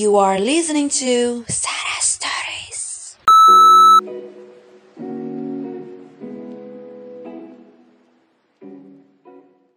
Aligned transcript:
You 0.00 0.16
are 0.16 0.40
listening 0.40 0.88
to 1.04 1.44
Sarah 1.44 2.00
Stories. 2.00 3.20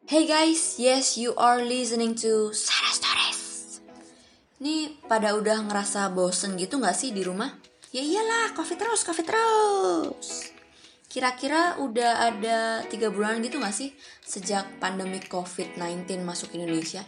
Hey 0.08 0.24
guys, 0.24 0.80
yes 0.80 1.20
you 1.20 1.36
are 1.36 1.60
listening 1.60 2.16
to 2.24 2.56
Sarah 2.56 2.96
Stories. 2.96 3.84
Nih 4.64 4.96
pada 5.12 5.36
udah 5.36 5.60
ngerasa 5.68 6.08
bosen 6.16 6.56
gitu 6.56 6.80
gak 6.80 6.96
sih 6.96 7.12
di 7.12 7.28
rumah? 7.28 7.60
Ya 7.92 8.00
iyalah, 8.00 8.56
covid 8.56 8.80
terus, 8.80 9.04
covid 9.04 9.28
terus. 9.28 10.56
Kira-kira 11.12 11.84
udah 11.84 12.32
ada 12.32 12.88
tiga 12.88 13.12
bulan 13.12 13.44
gitu 13.44 13.60
gak 13.60 13.76
sih 13.76 13.92
sejak 14.24 14.80
pandemi 14.80 15.20
COVID-19 15.20 16.24
masuk 16.24 16.56
Indonesia? 16.56 17.04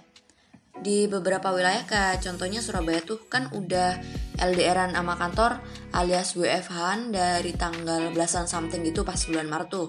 Di 0.75 1.07
beberapa 1.07 1.55
wilayah 1.55 1.87
kayak 1.87 2.19
contohnya 2.19 2.59
Surabaya 2.59 2.99
tuh 2.99 3.23
kan 3.31 3.47
udah 3.55 3.95
LDRan 4.35 4.91
sama 4.91 5.15
kantor 5.15 5.63
alias 5.95 6.35
WFH 6.35 7.11
dari 7.15 7.55
tanggal 7.55 8.11
belasan 8.11 8.45
something 8.45 8.83
gitu 8.83 9.07
pas 9.07 9.19
bulan 9.23 9.47
Maret 9.47 9.69
tuh. 9.71 9.87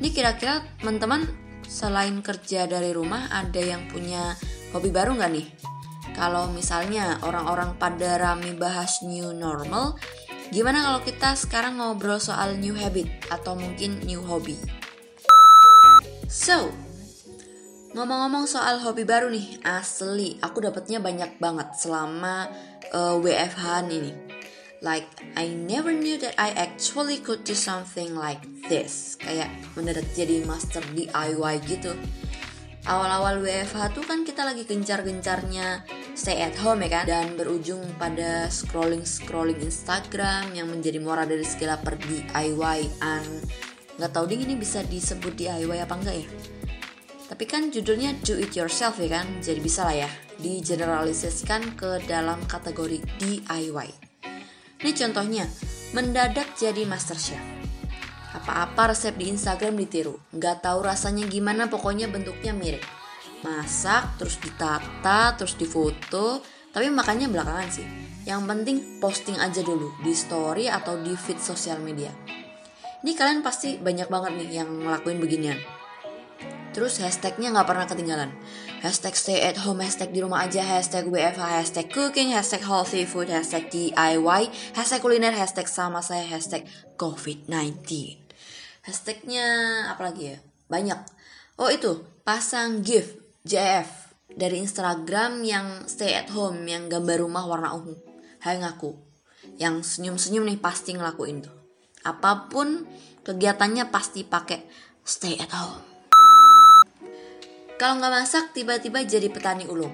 Ini 0.00 0.08
kira-kira 0.10 0.64
teman-teman 0.80 1.28
selain 1.68 2.20
kerja 2.24 2.64
dari 2.64 2.92
rumah 2.96 3.28
ada 3.32 3.60
yang 3.60 3.88
punya 3.92 4.36
hobi 4.72 4.88
baru 4.88 5.16
nggak 5.16 5.32
nih? 5.32 5.48
Kalau 6.14 6.48
misalnya 6.48 7.18
orang-orang 7.26 7.74
pada 7.76 8.16
rame 8.16 8.54
bahas 8.54 9.02
new 9.02 9.34
normal, 9.34 9.98
gimana 10.54 10.80
kalau 10.86 11.00
kita 11.02 11.34
sekarang 11.34 11.82
ngobrol 11.82 12.22
soal 12.22 12.54
new 12.54 12.72
habit 12.72 13.10
atau 13.28 13.58
mungkin 13.58 13.98
new 14.06 14.22
hobby? 14.22 14.54
So, 16.30 16.70
ngomong-ngomong 17.94 18.50
soal 18.50 18.82
hobi 18.82 19.06
baru 19.06 19.30
nih, 19.30 19.62
asli 19.62 20.34
aku 20.42 20.66
dapetnya 20.66 20.98
banyak 20.98 21.38
banget 21.38 21.78
selama 21.78 22.50
uh, 22.90 23.14
WFH 23.22 23.86
ini. 23.86 24.12
Like, 24.82 25.08
I 25.38 25.48
never 25.54 25.94
knew 25.94 26.20
that 26.20 26.36
I 26.36 26.52
actually 26.58 27.22
could 27.22 27.46
do 27.46 27.56
something 27.56 28.12
like 28.18 28.42
this. 28.68 29.16
Kayak 29.16 29.48
mendadak 29.78 30.04
jadi 30.12 30.44
master 30.44 30.82
DIY 30.92 31.54
gitu. 31.70 31.94
Awal-awal 32.84 33.40
WFH 33.40 33.96
tuh 33.96 34.04
kan 34.04 34.28
kita 34.28 34.44
lagi 34.44 34.68
gencar-gencarnya 34.68 35.88
stay 36.12 36.44
at 36.44 36.52
home 36.60 36.84
ya 36.84 37.00
kan 37.00 37.04
dan 37.08 37.32
berujung 37.32 37.80
pada 37.96 38.52
scrolling-scrolling 38.52 39.56
Instagram 39.64 40.52
yang 40.52 40.68
menjadi 40.68 41.00
muara 41.00 41.24
dari 41.24 41.48
segala 41.48 41.80
per 41.80 41.96
DIY-an. 41.96 43.24
Nggak 43.96 44.10
tahu 44.12 44.28
ding 44.28 44.44
ini 44.44 44.60
bisa 44.60 44.84
disebut 44.84 45.32
DIY 45.32 45.80
apa 45.80 45.94
enggak 45.96 46.16
ya? 46.20 46.28
Tapi 47.24 47.44
kan 47.48 47.72
judulnya 47.72 48.20
do 48.20 48.36
it 48.36 48.52
yourself 48.52 49.00
ya 49.00 49.20
kan, 49.20 49.26
jadi 49.40 49.60
bisa 49.60 49.88
lah 49.88 49.96
ya 50.06 50.10
digeneralisasikan 50.38 51.78
ke 51.78 52.04
dalam 52.04 52.42
kategori 52.44 53.00
DIY. 53.16 53.88
Ini 54.84 54.92
contohnya, 54.92 55.48
mendadak 55.96 56.52
jadi 56.58 56.84
master 56.84 57.16
chef. 57.16 57.40
Apa-apa 58.34 58.92
resep 58.92 59.14
di 59.14 59.30
Instagram 59.30 59.78
ditiru, 59.78 60.18
nggak 60.34 60.66
tahu 60.66 60.84
rasanya 60.84 61.24
gimana, 61.30 61.70
pokoknya 61.70 62.10
bentuknya 62.10 62.52
mirip. 62.52 62.82
Masak, 63.46 64.18
terus 64.20 64.36
ditata, 64.42 65.38
terus 65.38 65.54
difoto, 65.54 66.42
tapi 66.74 66.90
makannya 66.90 67.30
belakangan 67.30 67.68
sih. 67.70 67.86
Yang 68.26 68.42
penting 68.44 68.76
posting 68.98 69.38
aja 69.38 69.62
dulu 69.62 69.94
di 70.02 70.12
story 70.12 70.66
atau 70.66 70.98
di 70.98 71.14
feed 71.14 71.38
sosial 71.38 71.78
media. 71.78 72.10
Ini 73.04 73.12
kalian 73.12 73.44
pasti 73.44 73.76
banyak 73.76 74.08
banget 74.08 74.32
nih 74.40 74.64
yang 74.64 74.68
ngelakuin 74.82 75.20
beginian. 75.20 75.60
Terus 76.74 76.98
hashtagnya 76.98 77.54
nggak 77.54 77.70
pernah 77.70 77.86
ketinggalan. 77.86 78.34
Hashtag 78.82 79.14
stay 79.14 79.38
at 79.46 79.62
home, 79.62 79.78
hashtag 79.78 80.10
di 80.10 80.18
rumah 80.18 80.42
aja, 80.42 80.60
hashtag 80.60 81.06
WFH, 81.06 81.62
hashtag 81.62 81.86
cooking, 81.94 82.34
hashtag 82.34 82.66
healthy 82.66 83.06
food, 83.06 83.30
hashtag 83.30 83.70
DIY, 83.70 84.50
hashtag 84.74 84.98
kuliner, 84.98 85.30
hashtag 85.30 85.70
sama 85.70 86.02
saya, 86.02 86.26
hashtag 86.26 86.66
COVID-19. 86.98 87.86
Hashtagnya 88.82 89.46
apa 89.94 90.10
lagi 90.10 90.34
ya? 90.34 90.38
Banyak. 90.66 91.00
Oh 91.62 91.70
itu, 91.70 92.02
pasang 92.26 92.82
gift 92.82 93.22
JF 93.46 94.18
dari 94.34 94.58
Instagram 94.58 95.46
yang 95.46 95.86
stay 95.86 96.10
at 96.18 96.26
home, 96.34 96.66
yang 96.66 96.90
gambar 96.90 97.22
rumah 97.22 97.46
warna 97.46 97.70
ungu. 97.70 97.94
Hai 98.42 98.58
ngaku. 98.58 98.98
Yang 99.62 99.96
senyum-senyum 99.96 100.42
nih 100.50 100.58
pasti 100.58 100.98
ngelakuin 100.98 101.46
tuh. 101.46 101.54
Apa 102.02 102.50
pun 102.50 102.82
kegiatannya 103.22 103.94
pasti 103.94 104.26
pakai 104.26 104.66
stay 105.06 105.38
at 105.38 105.54
home. 105.54 105.93
Kalau 107.74 107.98
nggak 107.98 108.14
masak, 108.14 108.44
tiba-tiba 108.54 109.02
jadi 109.02 109.26
petani 109.26 109.66
ulung. 109.66 109.90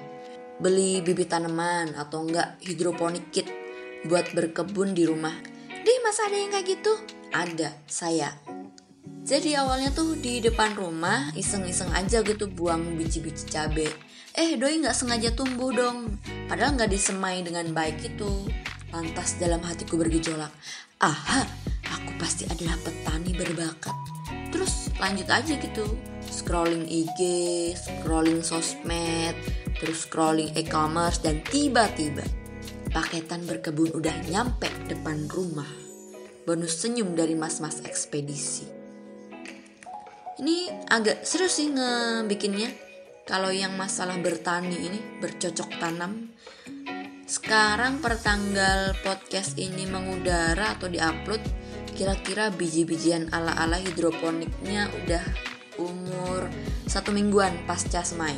Beli 0.61 1.01
bibit 1.01 1.33
tanaman 1.33 1.97
atau 1.97 2.29
enggak 2.29 2.61
hidroponik 2.61 3.33
kit 3.33 3.49
buat 4.05 4.29
berkebun 4.37 4.93
di 4.93 5.09
rumah. 5.09 5.33
Di 5.81 5.93
masa 6.05 6.29
ada 6.29 6.37
yang 6.37 6.53
kayak 6.53 6.69
gitu? 6.69 6.93
Ada, 7.33 7.73
saya. 7.89 8.37
Jadi 9.25 9.57
awalnya 9.57 9.89
tuh 9.97 10.13
di 10.21 10.45
depan 10.45 10.77
rumah 10.77 11.33
iseng-iseng 11.33 11.89
aja 11.97 12.21
gitu 12.21 12.53
buang 12.53 13.01
biji-biji 13.01 13.49
cabe. 13.49 13.89
Eh 14.37 14.61
doi 14.61 14.77
nggak 14.85 14.93
sengaja 14.93 15.33
tumbuh 15.33 15.73
dong. 15.73 16.21
Padahal 16.53 16.77
nggak 16.77 16.93
disemai 16.93 17.41
dengan 17.41 17.65
baik 17.73 18.05
itu. 18.05 18.45
Lantas 18.93 19.41
dalam 19.41 19.65
hatiku 19.65 19.97
bergejolak. 19.97 20.53
Aha, 21.01 21.49
aku 21.89 22.13
pasti 22.21 22.45
adalah 22.45 22.77
petani 22.85 23.33
berbakat. 23.33 23.97
Terus 24.53 24.93
lanjut 25.01 25.29
aja 25.33 25.57
gitu 25.57 25.97
scrolling 26.31 26.87
IG, 26.87 27.21
scrolling 27.75 28.41
sosmed, 28.47 29.35
terus 29.77 30.07
scrolling 30.07 30.55
e-commerce 30.55 31.21
dan 31.21 31.43
tiba-tiba 31.43 32.23
paketan 32.91 33.47
berkebun 33.47 33.95
udah 33.95 34.15
nyampe 34.31 34.71
depan 34.91 35.27
rumah. 35.31 35.69
Bonus 36.47 36.83
senyum 36.83 37.15
dari 37.15 37.39
mas-mas 37.39 37.83
ekspedisi. 37.87 38.67
Ini 40.41 40.89
agak 40.89 41.23
seru 41.23 41.47
sih 41.47 41.69
ngebikinnya. 41.69 42.71
Kalau 43.29 43.53
yang 43.55 43.77
masalah 43.79 44.19
bertani 44.19 44.75
ini 44.75 44.99
bercocok 45.23 45.71
tanam. 45.79 46.33
Sekarang 47.31 48.03
per 48.03 48.19
tanggal 48.19 48.91
podcast 49.07 49.55
ini 49.55 49.87
mengudara 49.87 50.75
atau 50.75 50.91
diupload, 50.91 51.39
kira-kira 51.95 52.51
biji-bijian 52.51 53.31
ala-ala 53.31 53.79
hidroponiknya 53.79 54.91
udah 55.05 55.23
umur 55.81 56.53
satu 56.85 57.11
mingguan 57.11 57.65
pasca 57.65 58.05
semai. 58.05 58.37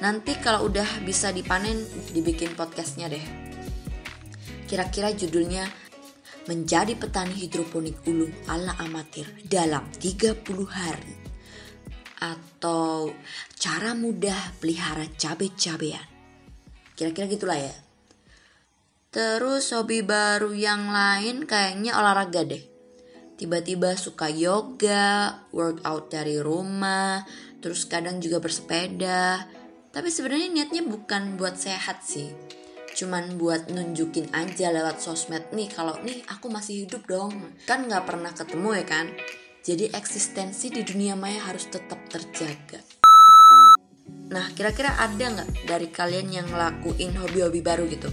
Nanti 0.00 0.32
kalau 0.40 0.72
udah 0.72 1.04
bisa 1.04 1.28
dipanen, 1.28 1.76
dibikin 2.16 2.56
podcastnya 2.56 3.12
deh. 3.12 3.22
Kira-kira 4.64 5.12
judulnya 5.12 5.68
Menjadi 6.48 6.96
Petani 6.96 7.36
Hidroponik 7.36 8.00
Ulung 8.08 8.32
ala 8.48 8.72
Amatir 8.80 9.28
dalam 9.44 9.84
30 10.00 10.40
hari. 10.72 11.14
Atau 12.16 13.12
Cara 13.60 13.92
Mudah 13.92 14.56
Pelihara 14.56 15.04
Cabe-Cabean. 15.04 16.08
Kira-kira 16.96 17.28
gitulah 17.28 17.60
ya. 17.60 17.76
Terus 19.12 19.68
hobi 19.76 20.00
baru 20.00 20.56
yang 20.56 20.88
lain 20.88 21.44
kayaknya 21.44 21.98
olahraga 21.98 22.46
deh 22.46 22.69
tiba-tiba 23.40 23.96
suka 23.96 24.28
yoga, 24.28 25.40
workout 25.48 26.12
dari 26.12 26.36
rumah, 26.36 27.24
terus 27.64 27.88
kadang 27.88 28.20
juga 28.20 28.36
bersepeda. 28.36 29.48
Tapi 29.88 30.12
sebenarnya 30.12 30.52
niatnya 30.52 30.84
bukan 30.84 31.40
buat 31.40 31.56
sehat 31.56 32.04
sih. 32.04 32.28
Cuman 32.92 33.40
buat 33.40 33.72
nunjukin 33.72 34.28
aja 34.36 34.68
lewat 34.68 35.00
sosmed 35.00 35.48
nih 35.56 35.72
kalau 35.72 35.96
nih 36.04 36.20
aku 36.28 36.52
masih 36.52 36.84
hidup 36.84 37.08
dong. 37.08 37.32
Kan 37.64 37.88
nggak 37.88 38.04
pernah 38.04 38.28
ketemu 38.36 38.76
ya 38.76 38.84
kan? 38.84 39.06
Jadi 39.64 39.88
eksistensi 39.88 40.68
di 40.68 40.84
dunia 40.84 41.16
maya 41.16 41.40
harus 41.40 41.64
tetap 41.72 41.96
terjaga. 42.12 42.84
Nah, 44.30 44.52
kira-kira 44.52 44.94
ada 45.00 45.26
nggak 45.32 45.64
dari 45.64 45.88
kalian 45.88 46.28
yang 46.28 46.46
ngelakuin 46.52 47.16
hobi-hobi 47.16 47.64
baru 47.64 47.88
gitu? 47.88 48.12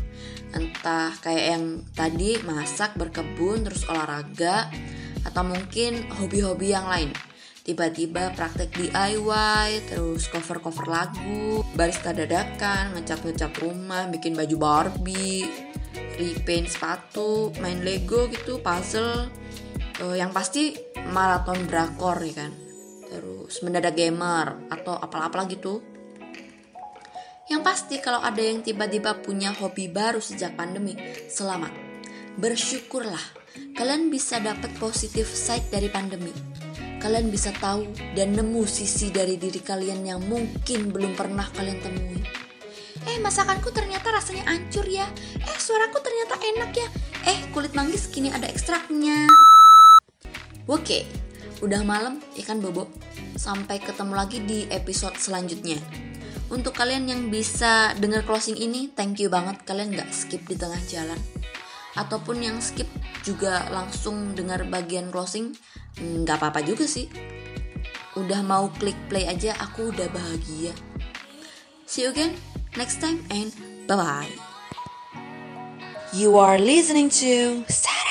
Entah 0.56 1.14
kayak 1.20 1.46
yang 1.52 1.66
tadi 1.94 2.42
masak, 2.42 2.98
berkebun, 2.98 3.68
terus 3.68 3.86
olahraga, 3.86 4.72
atau 5.28 5.44
mungkin 5.44 6.08
hobi-hobi 6.16 6.72
yang 6.72 6.88
lain 6.88 7.12
tiba-tiba 7.68 8.32
praktek 8.32 8.72
DIY, 8.80 9.92
terus 9.92 10.32
cover-cover 10.32 10.88
lagu, 10.88 11.68
barista 11.76 12.16
dadakan, 12.16 12.96
ngecat-ngecat 12.96 13.52
rumah, 13.60 14.08
bikin 14.08 14.40
baju 14.40 14.56
Barbie, 14.56 15.44
repaint 16.16 16.72
sepatu, 16.72 17.52
main 17.60 17.84
Lego 17.84 18.32
gitu, 18.32 18.64
puzzle. 18.64 19.28
Uh, 20.00 20.16
yang 20.16 20.32
pasti 20.32 20.80
maraton 21.12 21.68
drakor 21.68 22.24
ya 22.24 22.48
kan. 22.48 22.56
Terus 23.12 23.60
mendadak 23.60 24.00
gamer 24.00 24.72
atau 24.72 24.96
apalah-apalah 24.96 25.52
gitu. 25.52 25.84
Yang 27.52 27.62
pasti 27.68 27.96
kalau 28.00 28.24
ada 28.24 28.40
yang 28.40 28.64
tiba-tiba 28.64 29.20
punya 29.20 29.52
hobi 29.52 29.92
baru 29.92 30.24
sejak 30.24 30.56
pandemi, 30.56 30.96
selamat. 31.28 31.87
Bersyukurlah 32.38 33.34
kalian 33.74 34.14
bisa 34.14 34.38
dapat 34.38 34.70
positif 34.78 35.26
side 35.26 35.74
dari 35.74 35.90
pandemi. 35.90 36.30
Kalian 37.02 37.34
bisa 37.34 37.50
tahu 37.58 37.90
dan 38.14 38.38
nemu 38.38 38.62
sisi 38.70 39.10
dari 39.10 39.42
diri 39.42 39.58
kalian 39.58 40.06
yang 40.06 40.22
mungkin 40.22 40.94
belum 40.94 41.18
pernah 41.18 41.50
kalian 41.58 41.82
temui. 41.82 42.22
Eh 43.10 43.18
masakanku 43.26 43.74
ternyata 43.74 44.14
rasanya 44.14 44.46
ancur 44.54 44.86
ya. 44.86 45.10
Eh 45.34 45.58
suaraku 45.58 45.98
ternyata 45.98 46.38
enak 46.38 46.72
ya. 46.78 46.88
Eh 47.26 47.50
kulit 47.58 47.74
manggis 47.74 48.06
kini 48.14 48.30
ada 48.30 48.46
ekstraknya. 48.46 49.26
Oke 50.70 51.10
Udah 51.64 51.82
malam 51.82 52.20
ikan 52.44 52.60
bobo 52.60 52.92
Sampai 53.40 53.80
ketemu 53.80 54.14
lagi 54.14 54.44
di 54.46 54.70
episode 54.70 55.18
selanjutnya. 55.18 55.82
Untuk 56.54 56.78
kalian 56.78 57.10
yang 57.10 57.22
bisa 57.34 57.98
denger 57.98 58.30
closing 58.30 58.62
ini 58.62 58.94
Thank 58.94 59.26
you 59.26 59.34
banget. 59.34 59.66
Kalian 59.66 59.98
gak 59.98 60.14
skip 60.14 60.46
di 60.46 60.54
tengah 60.54 60.80
jalan 60.86 61.18
Ataupun 61.98 62.46
yang 62.46 62.62
skip 62.62 62.88
juga 63.26 63.66
langsung 63.74 64.38
dengar 64.38 64.64
bagian 64.70 65.10
closing 65.10 65.58
Gak 65.98 66.38
apa-apa 66.40 66.62
juga 66.62 66.86
sih 66.86 67.10
Udah 68.14 68.46
mau 68.46 68.70
klik 68.78 68.98
play 69.10 69.26
aja 69.26 69.58
aku 69.58 69.90
udah 69.90 70.08
bahagia 70.14 70.72
See 71.88 72.04
you 72.04 72.12
again 72.12 72.36
next 72.76 73.00
time 73.00 73.24
and 73.32 73.56
bye 73.88 73.96
bye. 73.96 74.28
You 76.14 76.38
are 76.38 76.60
listening 76.60 77.10
to 77.24 77.64
Saturday. 77.72 78.07